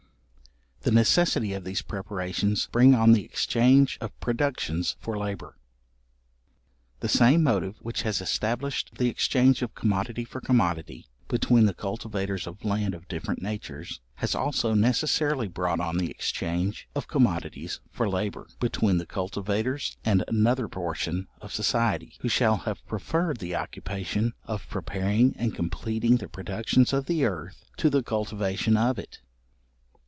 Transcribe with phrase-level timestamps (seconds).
[0.83, 5.59] The necessity of these preparations, bring on the exchange of productions for labour.
[7.01, 12.47] The same motive which has established the exchange of commodity for commodity, between the cultivators
[12.47, 18.09] of lands of different natures, has also necessarily brought on the exchange of commodities for
[18.09, 24.33] labour, between the cultivators and another portion of society, who shall have preferred the occupation
[24.45, 29.19] of preparing and completing the productions of the earth, to the cultivation of it.